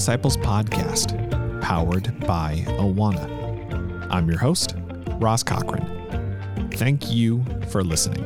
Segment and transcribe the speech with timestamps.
[0.00, 4.08] Disciples podcast, powered by Awana.
[4.10, 4.74] I'm your host,
[5.18, 6.70] Ross Cochran.
[6.72, 8.24] Thank you for listening.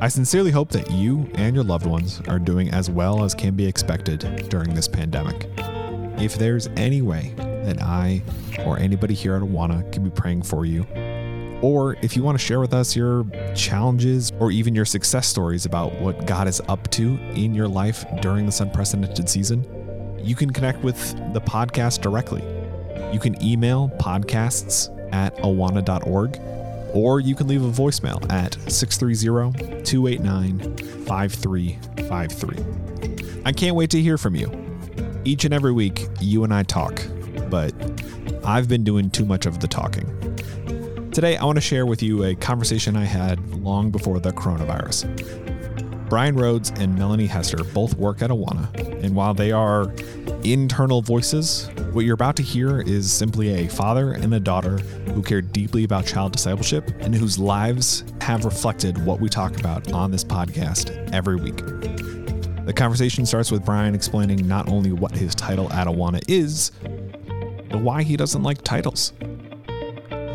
[0.00, 3.56] I sincerely hope that you and your loved ones are doing as well as can
[3.56, 5.50] be expected during this pandemic.
[6.22, 8.22] If there's any way that I
[8.64, 10.86] or anybody here at Awana can be praying for you,
[11.60, 15.66] or if you want to share with us your challenges or even your success stories
[15.66, 19.66] about what God is up to in your life during this unprecedented season,
[20.26, 22.42] you can connect with the podcast directly.
[23.12, 26.40] You can email podcasts at awana.org
[26.92, 30.76] or you can leave a voicemail at 630 289
[31.06, 33.42] 5353.
[33.44, 34.50] I can't wait to hear from you.
[35.24, 37.00] Each and every week, you and I talk,
[37.48, 37.72] but
[38.44, 40.06] I've been doing too much of the talking.
[41.12, 45.45] Today, I want to share with you a conversation I had long before the coronavirus.
[46.08, 49.92] Brian Rhodes and Melanie Hester both work at Awana, and while they are
[50.44, 54.78] internal voices, what you're about to hear is simply a father and a daughter
[55.14, 59.90] who care deeply about child discipleship and whose lives have reflected what we talk about
[59.92, 61.56] on this podcast every week.
[62.66, 66.70] The conversation starts with Brian explaining not only what his title at Awana is,
[67.68, 69.12] but why he doesn't like titles.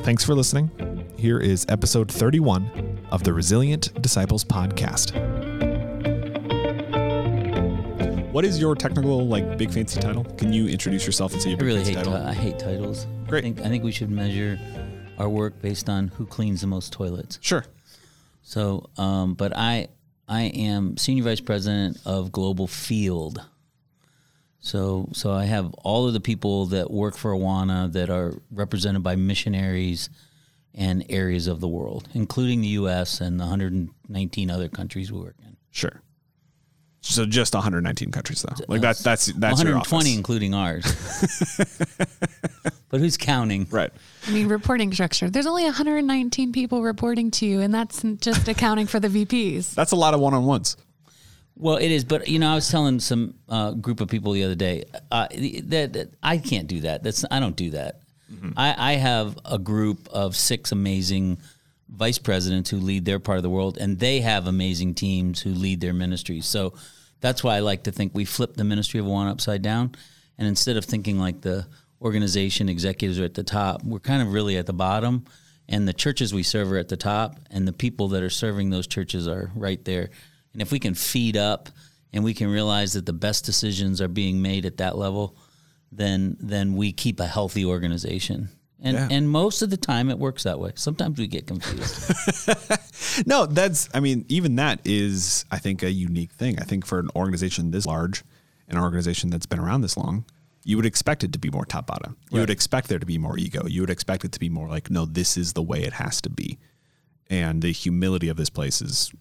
[0.03, 0.69] Thanks for listening.
[1.17, 5.30] Here is episode 31 of the Resilient Disciples podcast.
[8.31, 10.23] What is your technical, like, big fancy title?
[10.23, 12.05] Can you introduce yourself and say your I big really fancy hate.
[12.05, 12.13] title?
[12.13, 13.07] Ti- I hate titles.
[13.27, 13.39] Great.
[13.39, 14.57] I think, I think we should measure
[15.17, 17.39] our work based on who cleans the most toilets.
[17.41, 17.65] sure.
[18.43, 19.89] So, um, but I
[20.27, 23.41] I am senior vice president of global field.
[24.59, 29.03] So, so I have all of the people that work for Awana that are represented
[29.03, 30.09] by missionaries
[30.73, 33.19] and areas of the world, including the U.S.
[33.21, 35.57] and the 119 other countries we work in.
[35.69, 36.01] Sure.
[37.03, 38.53] So just 119 countries, though.
[38.67, 38.97] Like that.
[38.97, 40.15] That's that's your 120, office.
[40.15, 40.85] including ours.
[42.89, 43.67] but who's counting?
[43.71, 43.91] Right.
[44.27, 45.29] I mean, reporting structure.
[45.29, 49.73] There's only 119 people reporting to you, and that's just accounting for the VPs.
[49.75, 50.77] That's a lot of one-on-ones.
[51.57, 54.43] Well, it is, but you know, I was telling some uh, group of people the
[54.43, 57.03] other day uh, that, that I can't do that.
[57.03, 57.99] That's I don't do that.
[58.55, 61.39] I, I have a group of six amazing
[61.89, 65.51] vice presidents who lead their part of the world, and they have amazing teams who
[65.51, 66.45] lead their ministries.
[66.45, 66.73] So
[67.21, 69.95] that's why I like to think we flip the ministry of one upside down,
[70.37, 71.67] and instead of thinking like the
[72.01, 75.25] organization executives are at the top, we're kind of really at the bottom,
[75.69, 78.69] and the churches we serve are at the top, and the people that are serving
[78.69, 80.09] those churches are right there.
[80.53, 81.69] And if we can feed up
[82.11, 85.37] and we can realize that the best decisions are being made at that level,
[85.91, 88.49] then then we keep a healthy organization.
[88.83, 89.07] And Yeah.
[89.11, 90.71] and most of the time it works that way.
[90.75, 92.11] Sometimes we get confused.
[93.25, 93.89] No, that's.
[93.93, 96.59] I mean, even that is, I think, a unique thing.
[96.59, 98.23] I think for an organization this large,
[98.69, 100.23] an organization that's been around this long,
[100.63, 102.15] you would expect it to be more top bottom.
[102.31, 103.65] You would expect there to be more ego.
[103.67, 106.21] You would expect it to be more like, no, this is the way it has
[106.21, 106.57] to be.
[107.29, 109.11] And the humility of this place is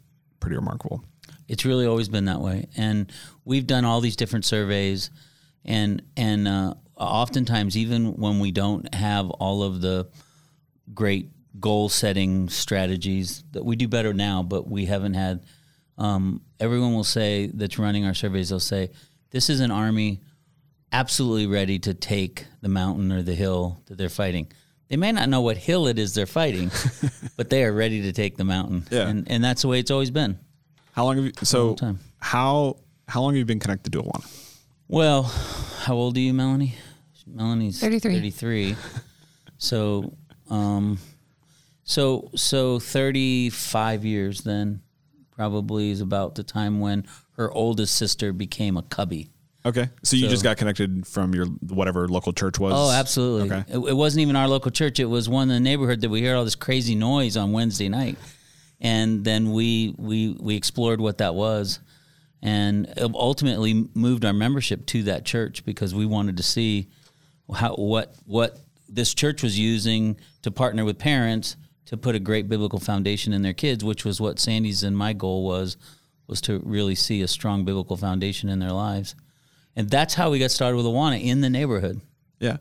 [0.40, 1.02] pretty remarkable.
[1.48, 3.10] It's really always been that way, and
[3.44, 5.10] we've done all these different surveys,
[5.64, 6.74] and and uh,
[7.04, 10.08] oftentimes even when we don't have all of the
[10.92, 15.44] great goal setting strategies that we do better now, but we haven't had.
[15.98, 18.48] Um, everyone will say that's running our surveys.
[18.48, 18.90] They'll say
[19.30, 20.20] this is an army
[20.92, 24.50] absolutely ready to take the mountain or the hill that they're fighting.
[24.88, 26.70] They may not know what hill it is they're fighting,
[27.36, 28.86] but they are ready to take the mountain.
[28.90, 29.08] Yeah.
[29.08, 30.38] And, and that's the way it's always been.
[30.92, 31.32] How long have you?
[31.42, 31.76] So
[32.18, 34.26] how how long have you been connected to Awana?
[34.88, 36.74] Well, how old are you, Melanie?
[37.34, 38.14] Melanie's 33.
[38.30, 38.76] 33.
[39.58, 40.12] so,
[40.48, 40.98] um,
[41.84, 44.82] so, so 35 years then
[45.30, 49.30] probably is about the time when her oldest sister became a cubby.
[49.64, 52.72] Okay, so you So- just got connected from your whatever local church was.
[52.74, 53.50] Oh, absolutely.
[53.54, 53.64] Okay.
[53.70, 54.98] It, it wasn't even our local church.
[54.98, 57.90] It was one in the neighborhood that we heard all this crazy noise on Wednesday
[57.90, 58.16] night,
[58.80, 61.78] and then we we we explored what that was,
[62.40, 66.88] and ultimately moved our membership to that church because we wanted to see
[67.54, 68.58] how what what
[68.88, 71.56] this church was using to partner with parents
[71.86, 75.12] to put a great biblical foundation in their kids, which was what Sandy's and my
[75.12, 75.76] goal was
[76.26, 79.14] was to really see a strong biblical foundation in their lives.
[79.76, 82.00] And that's how we got started with Awana in the neighborhood.
[82.38, 82.60] Yeah, that's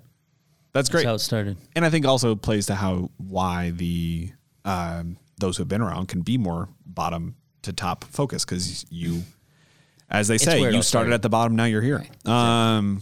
[0.73, 1.05] That's great.
[1.05, 1.57] how it started.
[1.75, 4.31] and I think also plays to how why the
[4.65, 9.23] um, those who have been around can be more bottom to top focus because you,
[10.09, 11.13] as they say, you started started.
[11.13, 12.05] at the bottom, now you're here.
[12.25, 13.01] Um,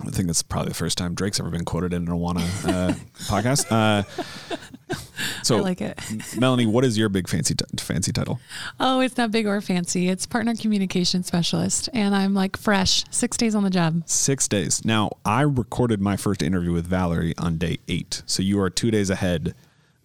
[0.00, 2.38] I think that's probably the first time Drake's ever been quoted in an Awana
[2.68, 2.94] uh,
[3.24, 3.66] podcast.
[3.70, 4.02] Uh,
[5.42, 5.98] So, I like it.
[6.38, 8.40] Melanie, what is your big fancy t- fancy title?
[8.80, 10.08] Oh, it's not big or fancy.
[10.08, 11.88] It's partner communication specialist.
[11.92, 14.02] And I'm like fresh, six days on the job.
[14.06, 14.84] Six days.
[14.84, 18.90] Now, I recorded my first interview with Valerie on day eight, so you are two
[18.90, 19.54] days ahead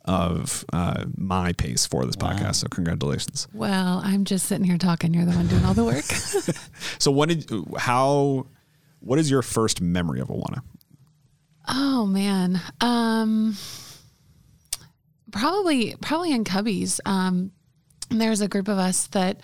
[0.05, 2.55] of uh, my pace for this podcast.
[2.55, 3.47] So, congratulations.
[3.53, 5.13] Well, I'm just sitting here talking.
[5.13, 6.05] You're the one doing all the work.
[6.99, 8.45] So, when did how?
[8.99, 10.61] What is your first memory of Awana?
[11.67, 12.59] oh man.
[12.81, 13.55] Um
[15.31, 16.99] probably probably in Cubbies.
[17.05, 17.51] Um
[18.09, 19.41] there's a group of us that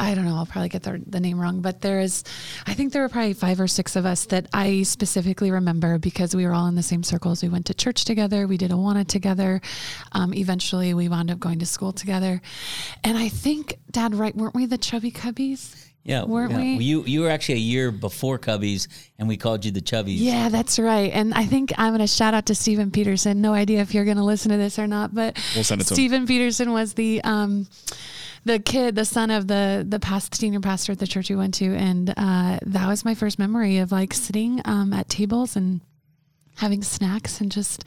[0.00, 2.24] I don't know, I'll probably get the, the name wrong, but there is,
[2.66, 6.34] I think there were probably five or six of us that I specifically remember because
[6.34, 7.42] we were all in the same circles.
[7.42, 9.60] We went to church together, we did Awana together.
[10.12, 12.40] Um, eventually, we wound up going to school together.
[13.04, 15.89] And I think, Dad, right, weren't we the Chubby Cubbies?
[16.02, 16.58] Yeah, Weren't yeah.
[16.58, 16.84] we?
[16.84, 18.88] You you were actually a year before Cubbies,
[19.18, 20.16] and we called you the Chubbies.
[20.18, 21.12] Yeah, that's right.
[21.12, 23.40] And I think I'm going to shout out to Stephen Peterson.
[23.42, 25.84] No idea if you're going to listen to this or not, but We'll send it
[25.84, 25.96] to him.
[25.96, 27.66] Stephen Peterson was the um,
[28.46, 31.54] the kid, the son of the the past senior pastor at the church we went
[31.54, 35.82] to, and uh, that was my first memory of like sitting um, at tables and
[36.60, 37.84] having snacks and just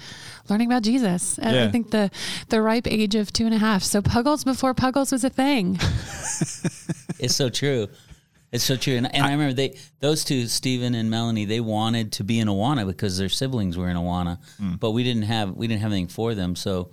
[0.50, 1.38] learning about Jesus.
[1.40, 1.66] And Yeah.
[1.66, 2.12] I think the
[2.50, 3.81] the ripe age of two and a half.
[3.84, 5.80] So Puggles before Puggles was a thing.
[7.20, 7.88] It's so true.
[8.52, 8.96] It's so true.
[8.98, 12.48] And, and I, remember they those two, Stephen and Melanie, they wanted to be in
[12.48, 14.75] Awana because their siblings were in Awana, Hmm.
[14.75, 16.92] but we didn't have we didn't have anything for them, so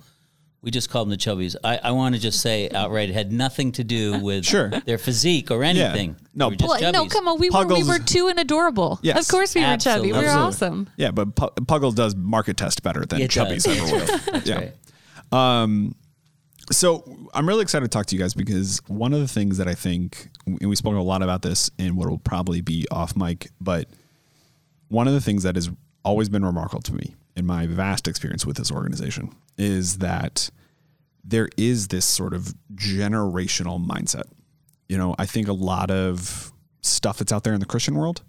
[0.63, 1.55] we just called them the Chubbies.
[1.63, 4.69] I, I want to just say outright, it had nothing to do with Sure.
[4.85, 6.15] their physique or anything.
[6.35, 7.11] No, They were just Well, no, chubbies.
[7.11, 8.99] come on, we were we Puggles- were two and adorable.
[9.01, 9.19] Yes.
[9.25, 10.07] Of course we were chubby.
[10.07, 10.41] We were Absolutely.
[10.47, 10.89] awesome.
[10.97, 13.77] Yeah, but Pu- Puggle does market test better than It Chubby's does.
[13.91, 14.19] ever will.
[14.33, 14.55] That's yeah.
[15.31, 15.61] right.
[15.63, 15.95] Um,
[16.71, 17.03] so
[17.33, 19.73] I'm really excited to talk to you guys because one of the things that I
[19.73, 23.49] think, and we spoke a lot about this in what will probably be off mic,
[23.59, 23.89] but
[24.89, 25.69] one of the things that has
[26.05, 30.49] always been remarkable to me in my vast experience with this organization is that
[31.23, 34.25] there is this sort of generational mindset.
[34.89, 36.51] You know, I think a lot of
[36.81, 38.21] stuff that's out there in the Christian world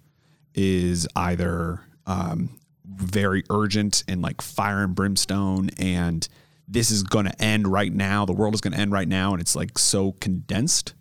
[0.55, 6.29] is either um, very urgent and like fire and brimstone and
[6.69, 9.33] this is going to end right now the world is going to end right now
[9.33, 10.95] and it's like so condensed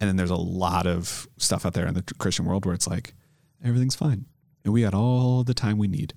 [0.00, 2.88] and then there's a lot of stuff out there in the christian world where it's
[2.88, 3.14] like
[3.64, 4.26] everything's fine
[4.64, 6.14] and we got all the time we need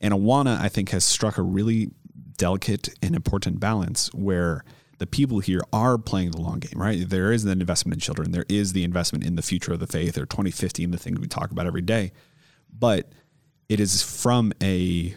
[0.00, 1.90] and awana i think has struck a really
[2.36, 4.64] delicate and important balance where
[5.00, 7.08] the people here are playing the long game, right?
[7.08, 8.32] There is an investment in children.
[8.32, 11.18] There is the investment in the future of the faith or 2050 and the things
[11.18, 12.12] we talk about every day.
[12.70, 13.10] But
[13.70, 15.14] it is from a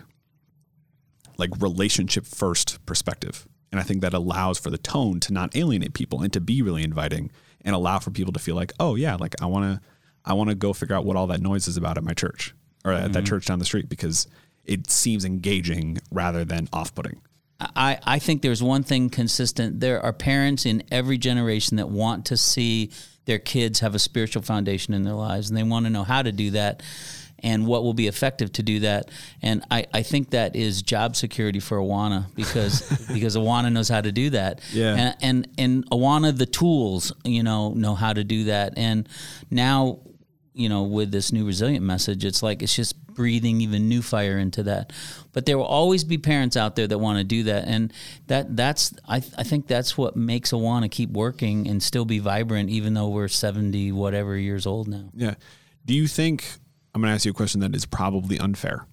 [1.37, 3.45] like relationship first perspective.
[3.73, 6.61] And I think that allows for the tone to not alienate people and to be
[6.61, 7.29] really inviting
[7.65, 9.87] and allow for people to feel like, oh yeah, like I want to,
[10.23, 12.55] I want to go figure out what all that noise is about at my church
[12.85, 13.25] or at that mm-hmm.
[13.25, 14.27] church down the street because
[14.65, 17.21] it seems engaging rather than off putting.
[17.75, 19.79] I, I think there's one thing consistent.
[19.79, 22.91] There are parents in every generation that want to see
[23.25, 26.21] their kids have a spiritual foundation in their lives, and they want to know how
[26.21, 26.83] to do that
[27.39, 29.11] and what will be effective to do that.
[29.41, 32.81] And I, I think that is job security for Awana because
[33.13, 34.61] because Awana knows how to do that.
[34.71, 34.95] Yeah.
[34.95, 38.73] And, and and Awana the tools, you know, know how to do that.
[38.77, 39.07] And
[39.51, 39.99] now
[40.53, 44.37] you know, with this new resilient message, it's like it's just breathing even new fire
[44.37, 44.91] into that.
[45.31, 47.91] But there will always be parents out there that want to do that, and
[48.27, 52.69] that that's I I think that's what makes Awana keep working and still be vibrant,
[52.69, 55.09] even though we're seventy whatever years old now.
[55.13, 55.35] Yeah.
[55.85, 56.45] Do you think
[56.95, 58.85] I'm going to ask you a question that is probably unfair,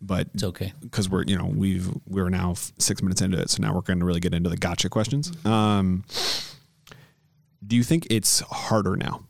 [0.00, 0.72] but It's okay.
[0.80, 4.00] because we're you know we've we're now six minutes into it, so now we're going
[4.00, 5.32] to really get into the gotcha questions.
[5.46, 6.04] Um,
[7.66, 9.20] do you think it's harder now?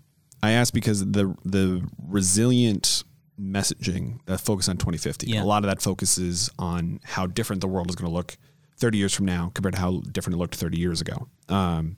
[0.43, 3.05] I ask because the the resilient
[3.41, 5.43] messaging that focus on 2050, Yeah.
[5.43, 8.37] a lot of that focuses on how different the world is going to look
[8.79, 11.29] 30 years from now compared to how different it looked 30 years ago.
[11.49, 11.97] Um,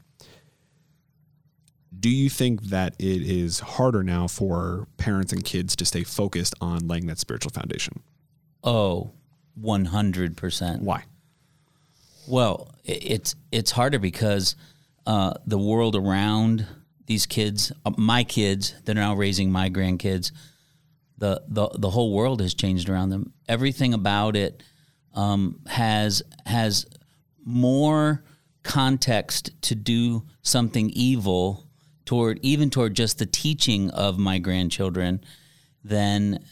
[1.99, 6.55] do you think that it is harder now for parents and kids to stay focused
[6.61, 8.03] on laying that spiritual foundation?
[8.65, 9.11] Oh, Oh,
[9.55, 10.83] one hundred percent.
[10.83, 11.05] Why?
[12.29, 14.55] Well, it's it's harder because
[15.07, 16.67] uh, the world around
[17.07, 20.33] these kids, uh, my kids that are now raising my grandkids,
[21.19, 23.33] the the the whole world has changed around them.
[23.49, 24.63] Everything about it
[25.15, 26.87] um, has has
[27.45, 28.25] more
[28.63, 31.69] context to do something evil
[32.05, 35.21] toward even toward just the teaching of my grandchildren
[35.85, 36.45] than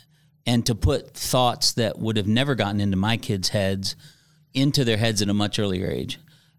[0.47, 3.97] and to put thoughts that would have never gotten into my kids' heads
[4.53, 6.19] into their heads at a much earlier age.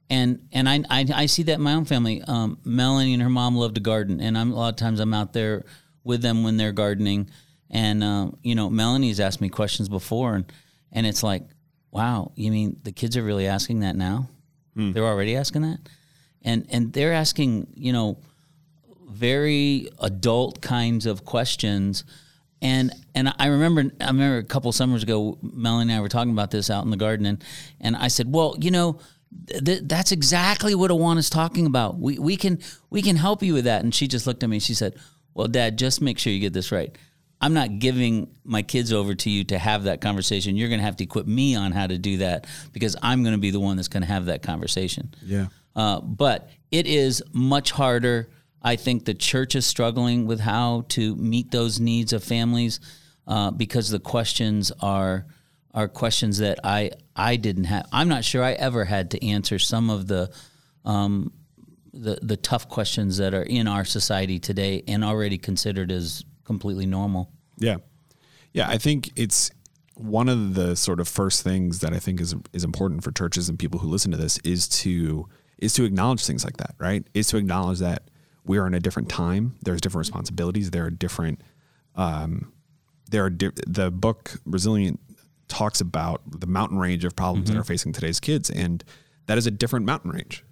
[0.09, 2.21] And and I I, I see that in my own family.
[2.27, 5.13] Um, Melanie and her mom love to garden, and I'm a lot of times I'm
[5.13, 5.65] out there
[6.03, 7.29] with them when they're gardening.
[7.69, 10.45] And uh, you know, Melanie's asked me questions before, and
[10.91, 11.43] and it's like,
[11.91, 14.29] wow, you mean the kids are really asking that now?
[14.93, 15.79] They're already asking that,
[16.43, 18.17] and and they're asking you know
[19.07, 22.03] very adult kinds of questions.
[22.61, 26.31] And and I remember I remember a couple summers ago, Melanie and I were talking
[26.31, 27.43] about this out in the garden, and
[27.81, 28.99] and I said, well, you know,
[29.47, 31.97] th- that's exactly what Awana's talking about.
[31.99, 33.83] We we can we can help you with that.
[33.83, 34.57] And she just looked at me.
[34.57, 34.95] and She said,
[35.33, 36.95] well, Dad, just make sure you get this right.
[37.41, 40.55] I'm not giving my kids over to you to have that conversation.
[40.55, 43.35] You're going to have to equip me on how to do that because I'm going
[43.35, 45.13] to be the one that's going to have that conversation.
[45.23, 45.47] Yeah.
[45.75, 48.29] Uh, but it is much harder.
[48.61, 52.79] I think the church is struggling with how to meet those needs of families
[53.27, 55.25] uh, because the questions are
[55.73, 57.87] are questions that I I didn't have.
[57.91, 60.31] I'm not sure I ever had to answer some of the
[60.85, 61.33] um,
[61.93, 66.85] the the tough questions that are in our society today and already considered as completely
[66.85, 67.31] normal.
[67.57, 67.77] Yeah.
[68.53, 69.51] Yeah, I think it's
[69.95, 73.49] one of the sort of first things that I think is is important for churches
[73.49, 77.05] and people who listen to this is to is to acknowledge things like that, right?
[77.13, 78.09] Is to acknowledge that
[78.45, 79.55] we are in a different time.
[79.63, 80.71] There's different responsibilities.
[80.71, 81.41] There are different.
[81.95, 82.53] Um,
[83.09, 84.99] there are di- the book Resilient
[85.47, 88.83] talks about the mountain range of problems that are facing today's kids, and
[89.27, 90.44] that is a different mountain range.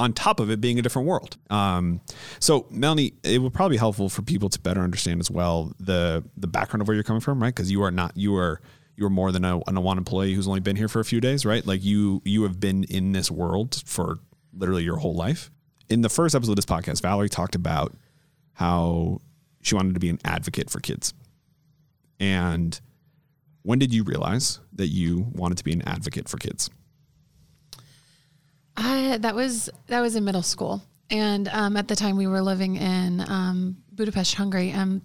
[0.00, 1.36] On top of it being a different world.
[1.50, 2.00] Um,
[2.38, 6.24] so Melanie, it would probably be helpful for people to better understand as well the
[6.36, 7.54] the background of where you're coming from, right?
[7.54, 8.62] Because you are not you are
[8.96, 11.20] you are more than a, an Awana employee who's only been here for a few
[11.20, 11.66] days, right?
[11.66, 14.18] Like you you have been in this world for
[14.52, 15.50] literally your whole life.
[15.88, 17.94] In the first episode of this podcast, Valerie talked about
[18.54, 19.20] how
[19.62, 21.14] she wanted to be an advocate for kids.
[22.18, 22.80] And
[23.62, 26.70] when did you realize that you wanted to be an advocate for kids?
[28.80, 32.40] I, that was that was in middle school, and um, at the time we were
[32.40, 35.02] living in um, Budapest, Hungary, and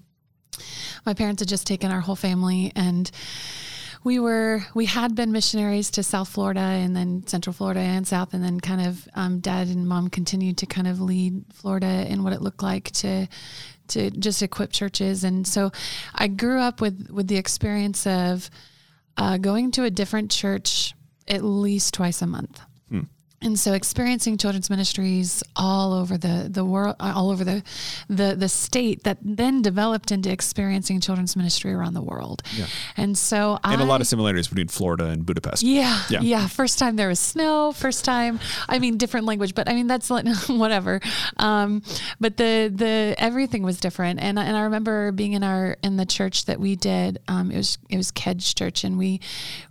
[1.06, 3.12] my parents had just taken our whole family, and
[4.04, 8.34] we were we had been missionaries to South Florida and then Central Florida and South,
[8.34, 12.24] and then kind of um, dad and mom continued to kind of lead Florida in
[12.24, 13.28] what it looked like to
[13.90, 15.72] to just equip churches, and so
[16.14, 18.50] I grew up with with the experience of
[19.18, 20.94] uh, going to a different church
[21.28, 22.62] at least twice a month.
[23.46, 27.64] And so experiencing children's ministries all over the, the world, uh, all over the,
[28.10, 32.42] the, the state that then developed into experiencing children's ministry around the world.
[32.58, 32.66] Yeah.
[32.98, 35.62] And so And I, a lot of similarities between Florida and Budapest.
[35.64, 36.22] yeah, Yeah.
[36.22, 37.72] yeah, First time there was snow.
[37.72, 40.10] First time, I mean, different language, but I mean that's
[40.50, 41.00] whatever.
[41.38, 41.84] Um,
[42.20, 46.06] but the the everything was different, and and I remember being in our in the
[46.06, 47.20] church that we did.
[47.28, 49.20] Um, it was it was Kedge Church, and we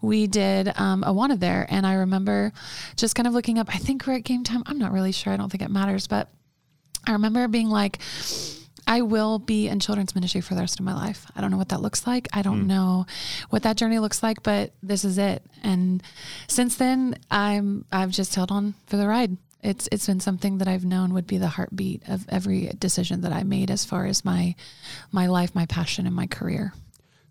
[0.00, 2.52] we did um, Awana there, and I remember
[2.96, 3.63] just kind of looking up.
[3.68, 4.62] I think we're at game time.
[4.66, 5.32] I'm not really sure.
[5.32, 6.28] I don't think it matters, but
[7.06, 7.98] I remember being like.
[8.86, 11.24] I will be in children's ministry for the rest of my life.
[11.34, 12.28] I don't know what that looks like.
[12.34, 12.66] I don't hmm.
[12.66, 13.06] know
[13.48, 15.42] what that journey looks like, but this is it.
[15.62, 16.02] And
[16.48, 19.38] since then, I'm I've just held on for the ride.
[19.62, 23.32] It's it's been something that I've known would be the heartbeat of every decision that
[23.32, 24.54] I made as far as my
[25.10, 26.74] my life, my passion, and my career.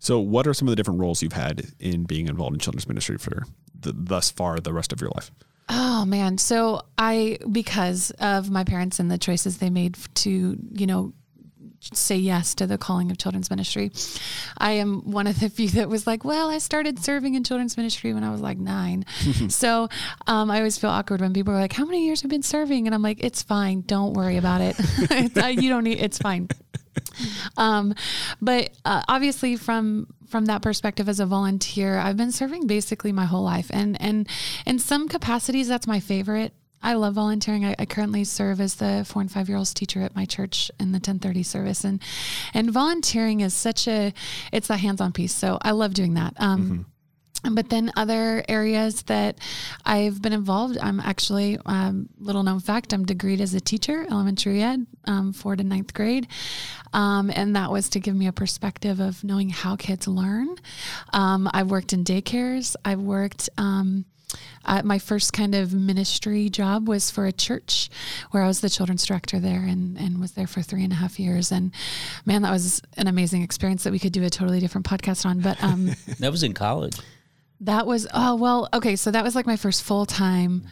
[0.00, 2.86] So, what are some of the different roles you've had in being involved in children's
[2.86, 3.44] ministry for
[3.78, 5.30] the, thus far the rest of your life?
[5.68, 6.38] Oh man.
[6.38, 11.12] So I, because of my parents and the choices they made to, you know,
[11.92, 13.92] say yes to the calling of children's ministry.
[14.56, 17.76] I am one of the few that was like, well, I started serving in children's
[17.76, 19.04] ministry when I was like nine.
[19.48, 19.88] so
[20.26, 22.42] um, I always feel awkward when people are like, how many years have you been
[22.42, 22.86] serving?
[22.86, 23.82] And I'm like, it's fine.
[23.82, 24.76] Don't worry about it.
[25.64, 26.48] You don't need, it's fine.
[27.56, 27.94] Um,
[28.40, 33.24] but uh, obviously, from from that perspective, as a volunteer, I've been serving basically my
[33.24, 34.28] whole life, and and
[34.66, 36.52] in some capacities, that's my favorite.
[36.82, 37.64] I love volunteering.
[37.64, 40.72] I, I currently serve as the four and five year olds teacher at my church
[40.80, 42.02] in the ten thirty service, and
[42.52, 44.12] and volunteering is such a
[44.50, 45.32] it's a hands on piece.
[45.32, 46.34] So I love doing that.
[46.38, 46.86] Um,
[47.52, 49.38] but then other areas that
[49.84, 54.62] I've been involved, I'm actually, um, little known fact, I'm degreed as a teacher, elementary
[54.62, 56.26] ed, um, four to ninth grade.
[56.92, 60.56] Um, and that was to give me a perspective of knowing how kids learn.
[61.12, 62.76] Um, I've worked in daycares.
[62.84, 63.50] I've worked,
[64.64, 67.90] uh, my first kind of ministry job was for a church
[68.30, 70.96] where I was the children's director there and, and was there for three and a
[70.96, 71.52] half years.
[71.52, 71.72] And
[72.24, 75.40] man, that was an amazing experience that we could do a totally different podcast on.
[75.40, 76.96] But um, That was in college.
[77.64, 80.66] That was oh well okay so that was like my first full time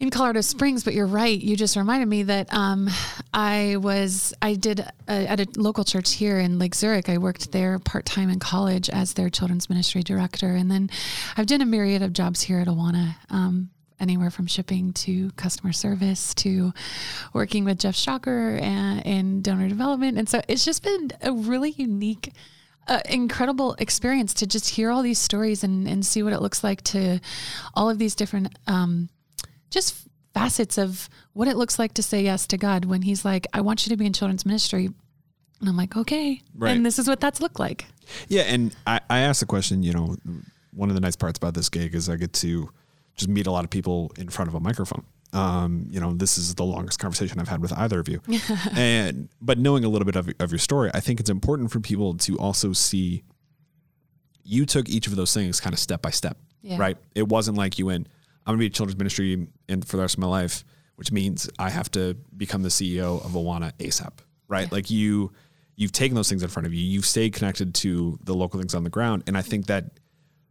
[0.00, 2.90] in Colorado Springs but you're right you just reminded me that um,
[3.32, 7.52] I was I did a, at a local church here in Lake Zurich I worked
[7.52, 10.90] there part time in college as their children's ministry director and then
[11.36, 15.72] I've done a myriad of jobs here at Awana um, anywhere from shipping to customer
[15.72, 16.72] service to
[17.32, 21.70] working with Jeff Shocker and in donor development and so it's just been a really
[21.70, 22.32] unique
[22.88, 26.64] uh, incredible experience to just hear all these stories and, and see what it looks
[26.64, 27.20] like to
[27.74, 29.08] all of these different um,
[29.70, 33.46] just facets of what it looks like to say yes to God when He's like,
[33.52, 34.86] I want you to be in children's ministry.
[35.60, 36.42] And I'm like, okay.
[36.56, 36.76] Right.
[36.76, 37.86] And this is what that's looked like.
[38.28, 40.16] Yeah, and I, I asked the question, you know,
[40.74, 42.70] one of the nice parts about this gig is I get to
[43.14, 45.04] just meet a lot of people in front of a microphone.
[45.32, 48.20] Um, you know, this is the longest conversation I've had with either of you.
[48.76, 51.80] and but knowing a little bit of, of your story, I think it's important for
[51.80, 53.22] people to also see
[54.44, 56.36] you took each of those things kind of step by step.
[56.62, 56.76] Yeah.
[56.78, 56.96] Right.
[57.14, 58.08] It wasn't like you went,
[58.46, 60.64] I'm gonna be a children's ministry and for the rest of my life,
[60.96, 64.12] which means I have to become the CEO of Awana ASAP.
[64.48, 64.70] Right.
[64.70, 65.32] Like you
[65.76, 66.80] you've taken those things in front of you.
[66.84, 69.24] You've stayed connected to the local things on the ground.
[69.26, 69.98] And I think that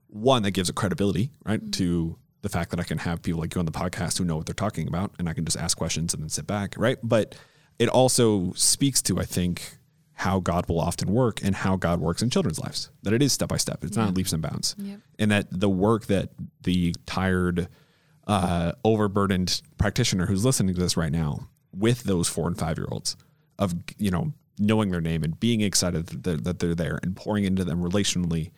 [0.07, 3.53] one, that gives a credibility, right, to the fact that I can have people like
[3.55, 5.77] you on the podcast who know what they're talking about and I can just ask
[5.77, 6.98] questions and then sit back, right?
[7.03, 7.36] But
[7.77, 9.77] it also speaks to, I think,
[10.13, 12.91] how God will often work and how God works in children's lives.
[13.03, 13.83] That it is step by step.
[13.83, 14.75] It's not leaps and bounds.
[14.77, 15.00] Yep.
[15.19, 16.29] And that the work that
[16.62, 17.67] the tired,
[18.27, 22.88] uh, overburdened practitioner who's listening to this right now with those four and five year
[22.91, 23.17] olds
[23.57, 27.15] of, you know, knowing their name and being excited that they're, that they're there and
[27.15, 28.51] pouring into them relationally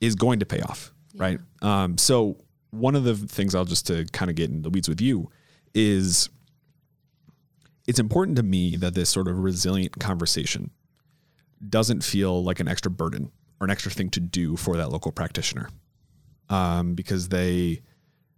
[0.00, 0.92] is going to pay off.
[1.16, 1.40] Right.
[1.62, 2.36] Um, so
[2.70, 5.30] one of the things I'll just to kind of get in the weeds with you
[5.74, 6.28] is
[7.86, 10.70] it's important to me that this sort of resilient conversation
[11.68, 15.12] doesn't feel like an extra burden or an extra thing to do for that local
[15.12, 15.68] practitioner.
[16.48, 17.82] Um, because they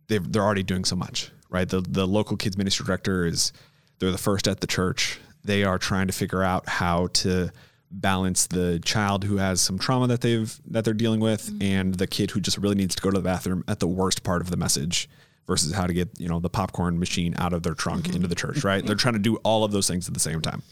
[0.09, 1.69] they they're already doing so much right?
[1.69, 3.53] The the local kids ministry director is
[3.99, 5.21] they're the first at the church.
[5.45, 7.53] They are trying to figure out how to
[7.93, 12.07] balance the child who has some trauma that they've that they're dealing with and the
[12.07, 14.51] kid who just really needs to go to the bathroom at the worst part of
[14.51, 15.09] the message
[15.47, 18.35] versus how to get you know the popcorn machine out of their trunk into the
[18.35, 18.85] church right?
[18.85, 20.63] They're trying to do all of those things at the same time.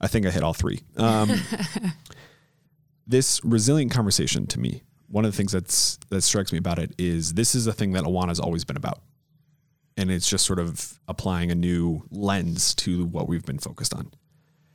[0.00, 0.80] I think i hit all three.
[0.96, 1.30] Um,
[3.06, 6.94] this resilient conversation to me one of the things that's that strikes me about it
[6.98, 9.00] is this is a thing that awana's always been about.
[9.96, 14.12] And it's just sort of applying a new lens to what we've been focused on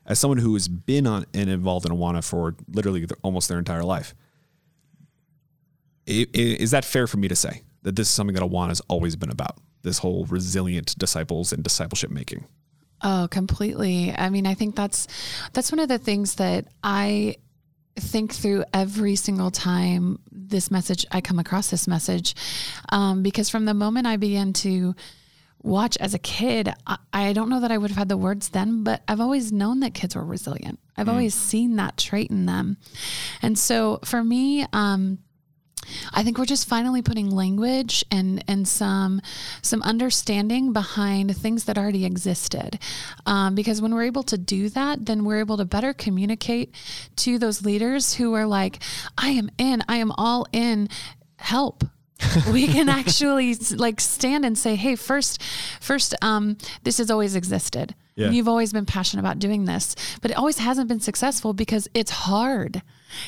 [0.06, 3.84] as someone who has been on and involved in Awana for literally almost their entire
[3.84, 4.14] life,
[6.08, 8.70] i- i- is that fair for me to say that this is something that Awana
[8.70, 9.58] has always been about?
[9.84, 12.46] This whole resilient disciples and discipleship making.
[13.02, 14.14] Oh, completely.
[14.16, 15.08] I mean, I think that's
[15.52, 17.36] that's one of the things that I
[17.98, 22.34] think through every single time this message I come across this message,
[22.90, 24.96] um, because from the moment I began to
[25.64, 28.50] watch as a kid, I, I don't know that I would have had the words
[28.50, 30.80] then, but I've always known that kids were resilient.
[30.96, 32.78] I've always seen that trait in them,
[33.42, 34.66] and so for me.
[34.74, 35.20] Um,
[36.14, 39.22] I think we're just finally putting language and and some
[39.62, 42.80] some understanding behind things that already existed,
[43.26, 46.74] um, because when we're able to do that, then we're able to better communicate
[47.18, 48.82] to those leaders who are like,
[49.18, 50.88] "I am in, I am all in,
[51.36, 51.84] help."
[52.52, 55.42] we can actually like stand and say, "Hey, first,
[55.80, 57.96] first, um, this has always existed.
[58.16, 58.30] Yeah.
[58.30, 62.12] You've always been passionate about doing this, but it always hasn't been successful because it's
[62.12, 62.84] hard.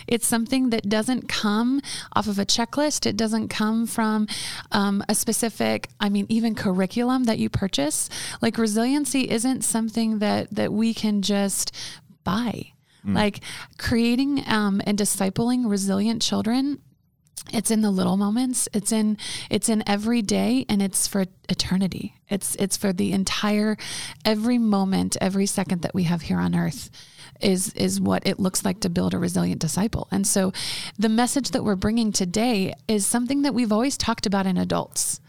[0.08, 1.82] It's something that doesn't come
[2.16, 3.06] off of a checklist.
[3.06, 4.28] It doesn't come from
[4.72, 8.10] um, a specific, I mean, even curriculum that you purchase.
[8.42, 11.72] Like resiliency isn't something that that we can just
[12.24, 12.72] buy.
[13.08, 13.42] Like
[13.78, 16.80] creating um, and discipling resilient children
[17.54, 18.68] it's in the little moments.
[18.74, 19.18] It's in
[19.50, 22.16] it's in every day and it's for eternity.
[22.30, 23.78] It's it's for the entire
[24.24, 26.90] every moment every second that we have here on earth
[27.42, 30.08] is is what it looks like to build a resilient disciple.
[30.12, 30.54] And so
[30.98, 35.20] the message that we're bringing today is something that we've always talked about in adults.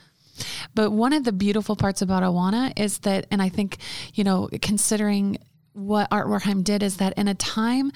[0.75, 3.79] But one of the beautiful parts about Awana is that, and I think,
[4.13, 5.39] you know, considering
[5.77, 7.93] what Art Rorheim did is that in a time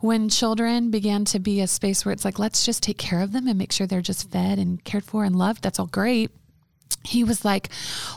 [0.00, 3.32] when children began to be a space where it's like, let's just take care of
[3.32, 6.30] them and make sure they're just fed and cared for and loved, that's all great.
[7.04, 7.68] He was like,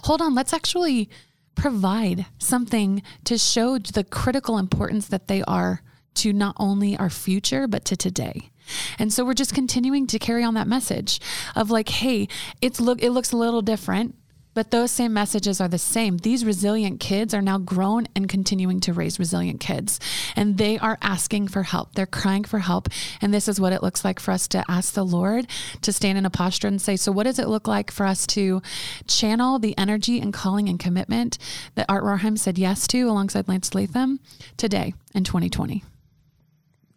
[0.04, 1.10] hold on, let's actually
[1.56, 5.82] provide something to show the critical importance that they are
[6.16, 8.50] to not only our future, but to today.
[8.98, 11.20] And so we're just continuing to carry on that message
[11.56, 12.30] of like, hey,
[12.62, 14.16] it's look it looks a little different,
[14.54, 16.18] but those same messages are the same.
[16.18, 20.00] These resilient kids are now grown and continuing to raise resilient kids.
[20.36, 21.96] And they are asking for help.
[21.96, 22.89] They're crying for help.
[23.22, 25.48] And this is what it looks like for us to ask the Lord
[25.82, 28.28] to stand in a posture and say, So, what does it look like for us
[28.28, 28.62] to
[29.08, 31.38] channel the energy and calling and commitment
[31.76, 34.20] that Art Rorheim said yes to alongside Lance Latham
[34.58, 35.84] today in 2020?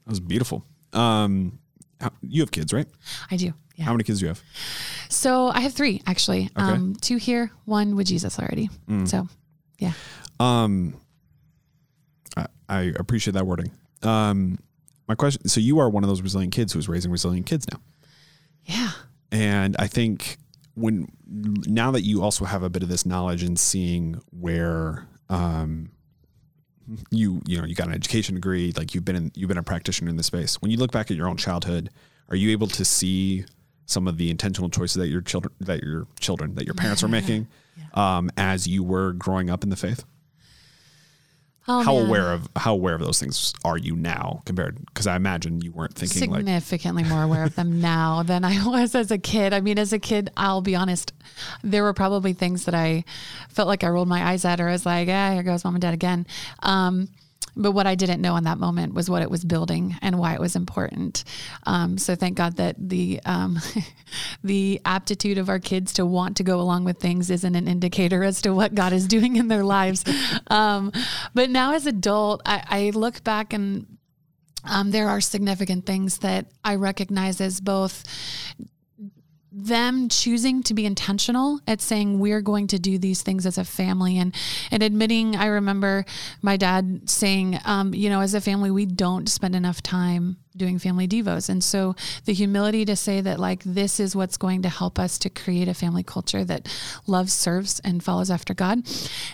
[0.05, 0.65] That was beautiful.
[0.93, 1.59] Um,
[2.23, 2.87] you have kids, right?
[3.31, 3.55] I do.
[3.77, 3.85] Yeah.
[3.85, 4.43] How many kids do you have?
[5.09, 6.51] So I have three actually.
[6.57, 8.71] Um, two here, one with Jesus already.
[9.05, 9.29] So,
[9.79, 9.93] yeah.
[10.41, 10.95] Um,
[12.37, 13.71] I, I appreciate that wording.
[14.03, 14.59] Um,
[15.09, 15.47] my question.
[15.49, 17.81] So you are one of those resilient kids who's raising resilient kids now.
[18.65, 18.91] Yeah.
[19.31, 20.39] And I think
[20.75, 25.91] when now that you also have a bit of this knowledge and seeing where um,
[27.11, 29.63] you you know you got an education degree, like you've been in, you've been a
[29.63, 30.61] practitioner in this space.
[30.63, 31.91] When you look back at your own childhood,
[32.29, 33.45] are you able to see
[33.87, 37.09] some of the intentional choices that your children that your children that your parents were
[37.09, 37.47] making
[37.95, 40.05] um, as you were growing up in the faith?
[41.69, 42.07] Oh, how man.
[42.07, 44.85] aware of how aware of those things are you now compared?
[44.87, 48.65] Because I imagine you weren't thinking like significantly more aware of them now than I
[48.69, 49.53] was as a kid.
[49.53, 51.13] I mean, as a kid, I'll be honest,
[51.65, 53.05] there were probably things that I
[53.49, 55.75] felt like I rolled my eyes at, or I was like, "Ah, here goes mom
[55.75, 56.27] and dad again."
[56.61, 57.09] Um,
[57.57, 60.35] but what I didn't know in that moment was what it was building and why
[60.35, 61.25] it was important.
[61.65, 63.59] Um, so thank God that the um,
[64.45, 68.23] the aptitude of our kids to want to go along with things isn't an indicator
[68.23, 70.05] as to what God is doing in their lives.
[70.49, 70.93] Um,
[71.35, 73.87] but now as adult, I, I look back and
[74.65, 78.05] um, there are significant things that I recognize as both
[79.59, 83.65] them choosing to be intentional at saying we're going to do these things as a
[83.65, 84.19] family.
[84.19, 84.35] And
[84.71, 86.05] and admitting i remember
[86.43, 90.79] my dad saying um, you know as a family we don't spend enough time doing
[90.79, 91.49] family devos.
[91.49, 95.19] And so the humility to say that like this is what's going to help us
[95.19, 96.69] to create a family culture that
[97.07, 98.83] loves serves and follows after god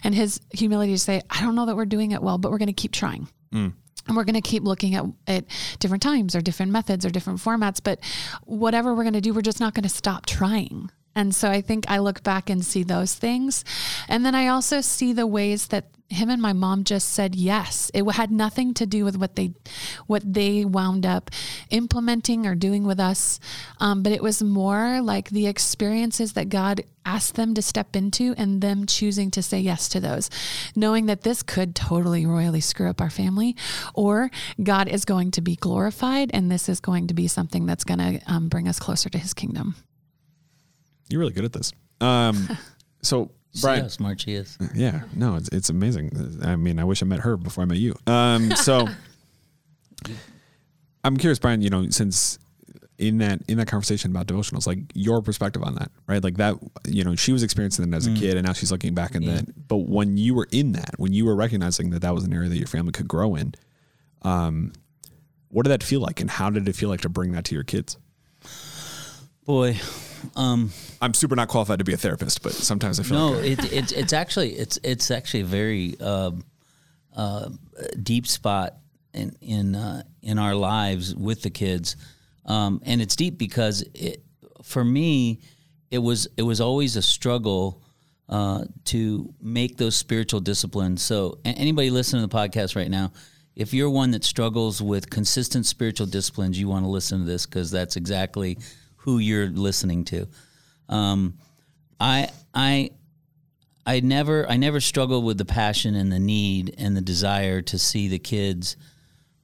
[0.04, 2.58] and his humility to say i don't know that we're doing it well but we're
[2.58, 3.28] going to keep trying
[4.06, 5.44] and we're going to keep looking at, at
[5.78, 7.98] different times or different methods or different formats but
[8.44, 11.60] whatever we're going to do we're just not going to stop trying and so i
[11.60, 13.64] think i look back and see those things.
[14.08, 17.90] And then i also see the ways that him and my mom just said yes.
[17.94, 19.54] It had nothing to do with what they
[20.06, 21.30] what they wound up
[21.70, 23.40] implementing or doing with us.
[23.80, 28.34] Um, but it was more like the experiences that god asked them to step into
[28.36, 30.30] and them choosing to say yes to those
[30.76, 33.56] knowing that this could totally royally screw up our family
[33.92, 34.30] or
[34.62, 37.98] god is going to be glorified and this is going to be something that's going
[37.98, 39.74] to um, bring us closer to his kingdom
[41.08, 41.72] you're really good at this.
[42.00, 42.48] Um,
[43.02, 44.56] so See Brian, how smart she is.
[44.74, 46.40] Yeah, no, it's it's amazing.
[46.42, 47.94] I mean, I wish I met her before I met you.
[48.06, 48.88] Um, so
[51.04, 51.62] I'm curious, Brian.
[51.62, 52.38] You know, since
[52.98, 56.22] in that in that conversation about devotionals, like your perspective on that, right?
[56.22, 58.94] Like that, you know, she was experiencing it as a kid, and now she's looking
[58.94, 59.36] back in Yeah.
[59.36, 59.68] that.
[59.68, 62.48] But when you were in that, when you were recognizing that that was an area
[62.48, 63.54] that your family could grow in,
[64.22, 64.72] um,
[65.48, 67.54] what did that feel like, and how did it feel like to bring that to
[67.54, 67.96] your kids?
[69.44, 69.76] Boy,
[70.36, 73.44] um, I'm super not qualified to be a therapist, but sometimes I feel no, like
[73.44, 76.30] it, it's it's actually it's it's actually a very uh,
[77.16, 77.48] uh,
[78.00, 78.76] deep spot
[79.12, 81.96] in in uh, in our lives with the kids,
[82.46, 84.22] um, and it's deep because it
[84.62, 85.40] for me
[85.90, 87.82] it was it was always a struggle
[88.28, 91.02] uh, to make those spiritual disciplines.
[91.02, 93.12] So anybody listening to the podcast right now.
[93.54, 97.44] If you're one that struggles with consistent spiritual disciplines, you want to listen to this
[97.44, 98.56] because that's exactly
[99.02, 100.28] who you're listening to.
[100.88, 101.38] Um,
[102.00, 102.90] I I
[103.84, 107.78] I never I never struggled with the passion and the need and the desire to
[107.78, 108.76] see the kids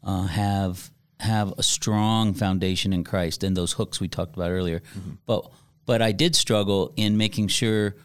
[0.02, 0.90] uh, have
[1.20, 4.82] have a strong foundation in Christ and those hooks we talked about earlier.
[5.26, 5.50] But
[5.86, 7.96] but I did struggle in making sure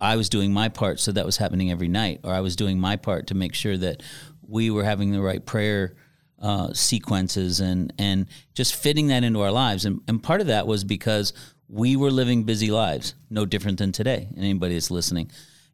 [0.00, 2.78] I was doing my part so that was happening every night, or I was doing
[2.78, 4.02] my part to make sure that
[4.46, 5.96] we were having the right prayer
[6.40, 9.84] uh, sequences and and just fitting that into our lives.
[9.84, 11.32] And, and part of that was because
[11.68, 14.26] we were living busy lives, no different than today.
[14.30, 15.30] And anybody that's listening,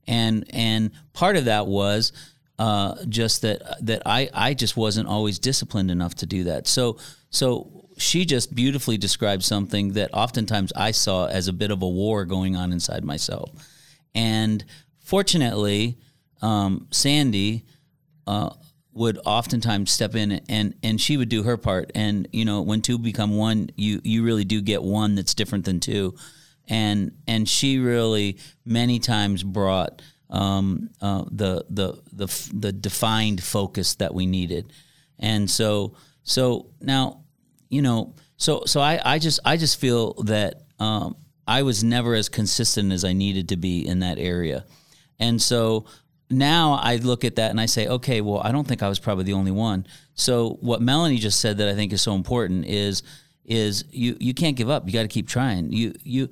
[0.06, 2.12] and and part of that was
[2.58, 6.66] uh, just that that I I just wasn't always disciplined enough to do that.
[6.66, 6.98] So
[7.30, 11.88] so she just beautifully described something that oftentimes I saw as a bit of a
[11.88, 13.50] war going on inside myself.
[14.14, 14.64] And
[15.00, 15.98] fortunately,
[16.40, 17.64] um, Sandy
[18.26, 18.50] uh,
[18.92, 21.90] would oftentimes step in and and she would do her part.
[21.94, 25.64] And you know, when two become one, you you really do get one that's different
[25.64, 26.14] than two.
[26.68, 33.94] And and she really many times brought um, uh, the the the the defined focus
[33.96, 34.72] that we needed.
[35.18, 37.24] And so so now
[37.68, 42.14] you know so so I, I just I just feel that um, I was never
[42.14, 44.64] as consistent as I needed to be in that area,
[45.20, 45.86] and so
[46.32, 48.98] now I look at that and I say, okay, well I don't think I was
[48.98, 49.86] probably the only one.
[50.14, 53.02] So what Melanie just said that I think is so important is
[53.44, 54.86] is you you can't give up.
[54.86, 55.72] You got to keep trying.
[55.72, 56.28] You you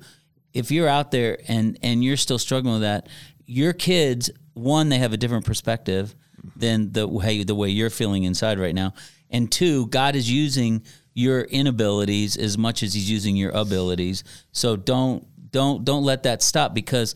[0.53, 3.07] if you're out there and and you're still struggling with that,
[3.45, 6.15] your kids one they have a different perspective
[6.55, 8.93] than the way the way you're feeling inside right now,
[9.29, 10.83] and two, God is using
[11.13, 14.23] your inabilities as much as He's using your abilities.
[14.51, 17.15] So don't don't don't let that stop because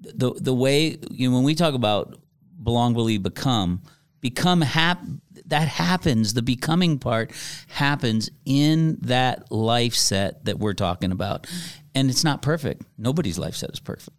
[0.00, 2.18] the the way you know when we talk about
[2.62, 3.82] belong, believe, become,
[4.20, 5.00] become hap
[5.46, 6.34] that happens.
[6.34, 7.32] The becoming part
[7.68, 11.46] happens in that life set that we're talking about,
[11.94, 12.82] and it's not perfect.
[12.98, 14.16] Nobody's life set is perfect.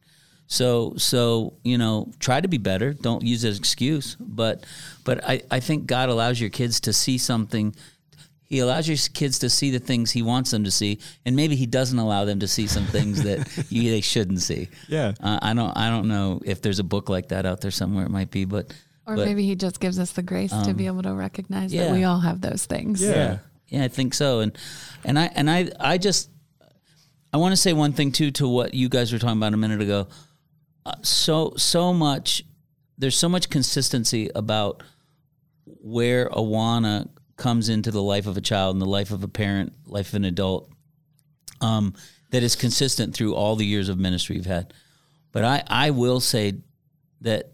[0.48, 2.94] So so you know, try to be better.
[2.94, 4.16] Don't use it as excuse.
[4.20, 4.66] But
[5.04, 7.76] but I, I think God allows your kids to see something.
[8.48, 11.56] He allows your kids to see the things He wants them to see, and maybe
[11.56, 14.70] He doesn't allow them to see some things that you, they shouldn't see.
[14.88, 15.14] Yeah.
[15.22, 18.06] Uh, I don't I don't know if there's a book like that out there somewhere.
[18.06, 18.74] It might be, but
[19.06, 21.86] Or but- maybe he just gives us the grace to be able to recognize yeah.
[21.86, 23.02] that we all have those things.
[23.02, 23.10] Yeah.
[23.12, 23.38] yeah
[23.70, 24.58] yeah i think so and
[25.04, 26.30] and i and i i just
[27.34, 29.58] i want to say one thing too to what you guys were talking about a
[29.58, 30.08] minute ago
[30.86, 32.44] uh, so so much
[32.98, 34.84] there's so much consistency about
[35.66, 39.74] where awana comes into the life of a child and the life of a parent
[39.86, 40.70] life of an adult
[41.62, 41.94] um,
[42.32, 44.74] that is consistent through all the years of ministry you've had
[45.32, 46.54] but i i will say
[47.22, 47.52] that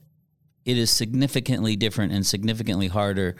[0.65, 3.35] it is significantly different and significantly harder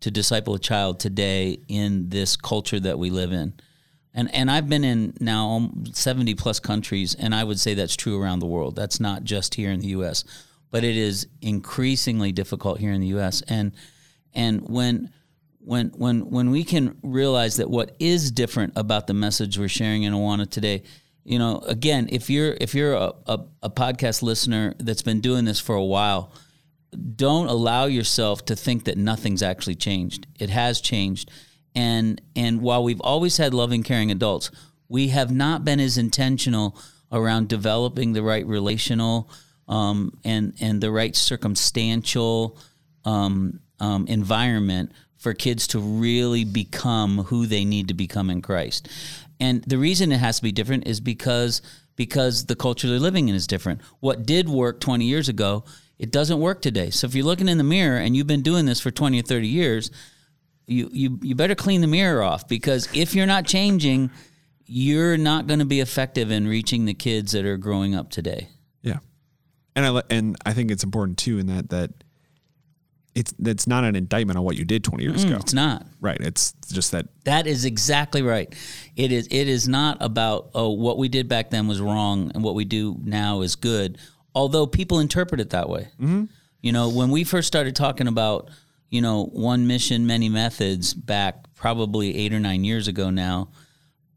[0.00, 3.54] to disciple a child today in this culture that we live in.
[4.12, 7.96] And and I've been in now um, 70 plus countries and I would say that's
[7.96, 8.76] true around the world.
[8.76, 10.24] That's not just here in the US.
[10.70, 13.72] But it is increasingly difficult here in the US and
[14.34, 15.10] and when
[15.64, 20.02] when when when we can realize that what is different about the message we're sharing
[20.02, 20.82] in Awana today,
[21.24, 25.46] you know, again, if you're if you're a, a, a podcast listener that's been doing
[25.46, 26.32] this for a while,
[27.16, 30.26] don't allow yourself to think that nothing's actually changed.
[30.38, 31.30] It has changed.
[31.74, 34.50] And and while we've always had loving caring adults,
[34.88, 36.78] we have not been as intentional
[37.10, 39.30] around developing the right relational
[39.66, 42.58] um, and and the right circumstantial
[43.06, 44.92] um, um, environment
[45.24, 48.90] for kids to really become who they need to become in Christ.
[49.40, 51.62] And the reason it has to be different is because
[51.96, 53.80] because the culture they're living in is different.
[54.00, 55.64] What did work 20 years ago,
[55.98, 56.90] it doesn't work today.
[56.90, 59.22] So if you're looking in the mirror and you've been doing this for 20 or
[59.22, 59.90] 30 years,
[60.66, 64.10] you you you better clean the mirror off because if you're not changing,
[64.66, 68.48] you're not going to be effective in reaching the kids that are growing up today.
[68.82, 68.98] Yeah,
[69.74, 71.92] and I and I think it's important too in that that
[73.14, 75.36] it's that's not an indictment on what you did 20 years ago.
[75.36, 75.86] It's not.
[76.00, 76.20] Right.
[76.20, 78.52] It's just that That is exactly right.
[78.96, 82.42] It is it is not about oh what we did back then was wrong and
[82.42, 83.98] what we do now is good.
[84.34, 85.88] Although people interpret it that way.
[86.00, 86.24] Mm-hmm.
[86.60, 88.50] You know, when we first started talking about
[88.90, 93.48] you know one mission, many methods back probably eight or nine years ago now.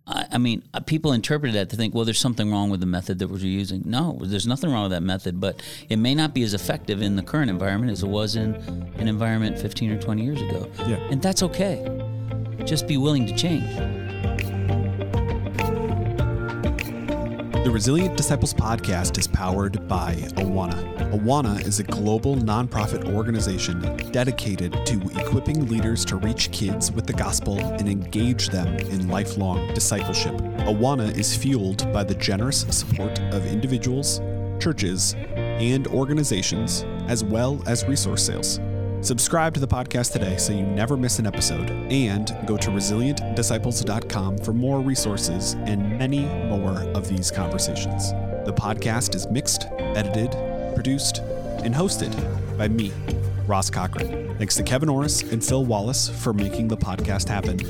[0.07, 2.85] I, I mean, uh, people interpreted that to think, well, there's something wrong with the
[2.85, 3.83] method that we're using.
[3.85, 7.15] No, there's nothing wrong with that method, but it may not be as effective in
[7.15, 8.55] the current environment as it was in
[8.97, 10.69] an environment 15 or 20 years ago.
[10.79, 10.95] Yeah.
[11.11, 11.85] And that's okay.
[12.65, 14.06] Just be willing to change.
[17.67, 21.11] The Resilient Disciples podcast is powered by Awana.
[21.11, 23.81] Awana is a global nonprofit organization
[24.13, 29.73] dedicated to equipping leaders to reach kids with the gospel and engage them in lifelong
[29.73, 30.33] discipleship.
[30.59, 34.21] Awana is fueled by the generous support of individuals,
[34.61, 38.61] churches, and organizations, as well as resource sales.
[39.07, 44.37] Subscribe to the podcast today so you never miss an episode, and go to resilientdisciples.com
[44.39, 48.11] for more resources and many more of these conversations.
[48.45, 50.31] The podcast is mixed, edited,
[50.75, 51.19] produced,
[51.63, 52.13] and hosted
[52.57, 52.91] by me,
[53.45, 54.37] Ross Cochran.
[54.37, 57.61] Thanks to Kevin Orris and Phil Wallace for making the podcast happen.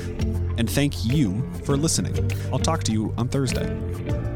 [0.58, 2.32] And thank you for listening.
[2.52, 4.27] I'll talk to you on Thursday.